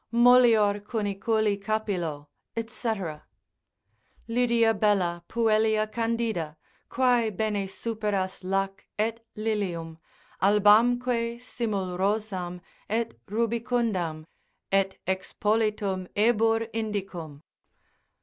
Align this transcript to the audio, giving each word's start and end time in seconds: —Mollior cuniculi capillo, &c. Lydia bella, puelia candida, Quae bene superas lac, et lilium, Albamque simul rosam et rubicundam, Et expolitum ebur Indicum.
—Mollior 0.11 0.79
cuniculi 0.79 1.61
capillo, 1.63 2.27
&c. 2.65 3.19
Lydia 4.29 4.73
bella, 4.73 5.23
puelia 5.29 5.85
candida, 5.91 6.57
Quae 6.89 7.29
bene 7.29 7.67
superas 7.67 8.43
lac, 8.43 8.87
et 8.97 9.23
lilium, 9.35 9.99
Albamque 10.41 11.39
simul 11.39 11.99
rosam 11.99 12.61
et 12.89 13.13
rubicundam, 13.27 14.25
Et 14.71 14.97
expolitum 15.05 16.07
ebur 16.15 16.67
Indicum. 16.73 17.43